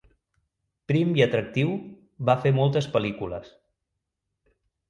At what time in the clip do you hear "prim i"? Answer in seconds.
0.91-1.23